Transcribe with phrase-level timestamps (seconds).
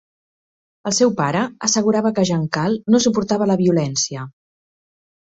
[0.91, 4.25] El seu pare assegurava que Jan-Carl no suportava la violència.